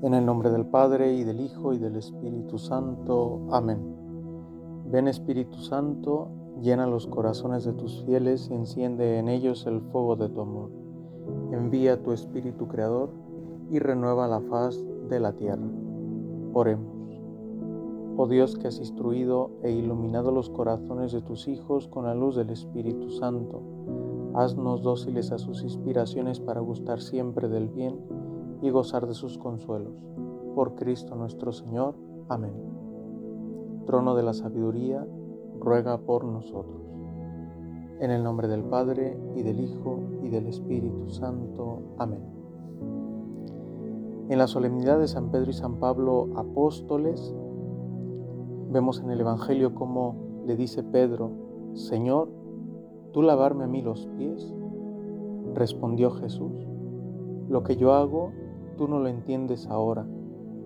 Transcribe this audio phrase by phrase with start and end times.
[0.00, 3.40] En el nombre del Padre y del Hijo y del Espíritu Santo.
[3.50, 3.80] Amén.
[4.92, 6.28] Ven Espíritu Santo,
[6.62, 10.70] llena los corazones de tus fieles y enciende en ellos el fuego de tu amor.
[11.50, 13.10] Envía tu Espíritu Creador
[13.72, 15.68] y renueva la faz de la tierra.
[16.52, 17.20] Oremos.
[18.16, 22.36] Oh Dios que has instruido e iluminado los corazones de tus hijos con la luz
[22.36, 23.62] del Espíritu Santo,
[24.34, 27.96] haznos dóciles a sus inspiraciones para gustar siempre del bien
[28.62, 30.04] y gozar de sus consuelos.
[30.54, 31.94] Por Cristo nuestro Señor.
[32.28, 32.54] Amén.
[33.86, 35.06] Trono de la sabiduría,
[35.60, 36.82] ruega por nosotros.
[38.00, 41.82] En el nombre del Padre, y del Hijo, y del Espíritu Santo.
[41.98, 42.22] Amén.
[44.28, 47.34] En la solemnidad de San Pedro y San Pablo, apóstoles,
[48.70, 51.30] vemos en el Evangelio cómo le dice Pedro,
[51.72, 52.28] Señor,
[53.12, 54.52] ¿tú lavarme a mí los pies?
[55.54, 56.52] Respondió Jesús,
[57.48, 58.32] lo que yo hago
[58.78, 60.06] Tú no lo entiendes ahora,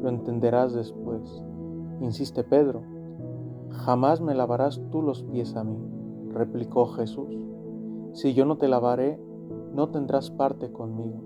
[0.00, 1.44] lo entenderás después.
[2.00, 2.80] Insiste Pedro,
[3.70, 5.76] jamás me lavarás tú los pies a mí,
[6.32, 7.28] replicó Jesús.
[8.14, 9.20] Si yo no te lavaré,
[9.74, 11.18] no tendrás parte conmigo.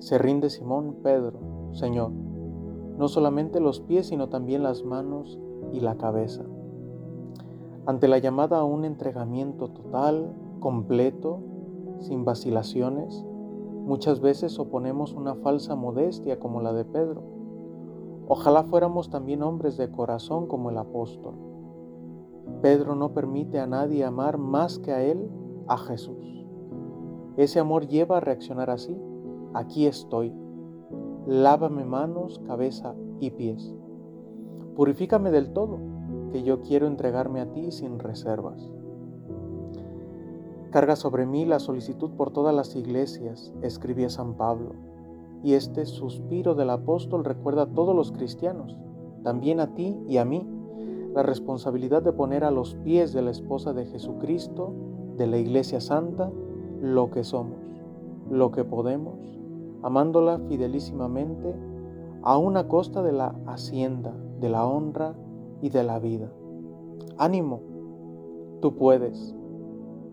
[0.00, 1.38] Se rinde Simón Pedro,
[1.70, 5.38] Señor, no solamente los pies, sino también las manos
[5.72, 6.42] y la cabeza.
[7.86, 11.38] Ante la llamada a un entregamiento total, completo,
[12.00, 13.24] sin vacilaciones,
[13.88, 17.22] Muchas veces oponemos una falsa modestia como la de Pedro.
[18.28, 21.36] Ojalá fuéramos también hombres de corazón como el apóstol.
[22.60, 25.30] Pedro no permite a nadie amar más que a él,
[25.68, 26.44] a Jesús.
[27.38, 28.94] Ese amor lleva a reaccionar así.
[29.54, 30.34] Aquí estoy.
[31.26, 33.74] Lávame manos, cabeza y pies.
[34.76, 35.78] Purifícame del todo,
[36.30, 38.70] que yo quiero entregarme a ti sin reservas.
[40.70, 44.72] Carga sobre mí la solicitud por todas las iglesias, escribía San Pablo,
[45.42, 48.76] y este suspiro del apóstol recuerda a todos los cristianos,
[49.22, 50.46] también a ti y a mí,
[51.14, 54.74] la responsabilidad de poner a los pies de la esposa de Jesucristo,
[55.16, 56.30] de la Iglesia Santa,
[56.82, 57.58] lo que somos,
[58.30, 59.38] lo que podemos,
[59.82, 61.54] amándola fidelísimamente,
[62.22, 65.14] a una costa de la hacienda, de la honra
[65.62, 66.30] y de la vida.
[67.16, 67.62] Ánimo,
[68.60, 69.34] tú puedes.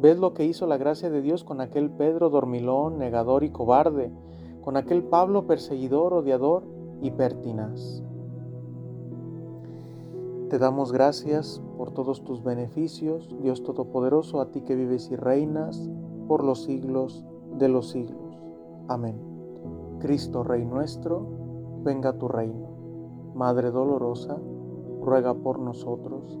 [0.00, 4.10] ¿Ves lo que hizo la gracia de Dios con aquel Pedro dormilón, negador y cobarde,
[4.62, 6.62] con aquel Pablo perseguidor, odiador
[7.02, 8.02] y pertinaz?
[10.48, 15.90] Te damos gracias por todos tus beneficios, Dios Todopoderoso, a ti que vives y reinas
[16.26, 17.26] por los siglos
[17.58, 18.38] de los siglos.
[18.88, 19.20] Amén.
[19.98, 21.26] Cristo Rey nuestro,
[21.84, 22.68] venga tu reino.
[23.34, 24.38] Madre dolorosa,
[25.02, 26.40] ruega por nosotros